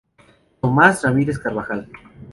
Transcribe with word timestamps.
Tomás 0.61 1.03
Ramírez 1.03 1.37
Carvajal. 1.37 1.87